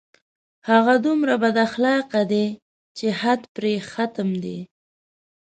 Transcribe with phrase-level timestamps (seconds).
[0.69, 2.45] هغه دومره بد اخلاقه دی
[2.97, 4.59] چې حد پرې ختم دی